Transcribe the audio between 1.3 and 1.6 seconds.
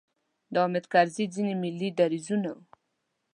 ځینې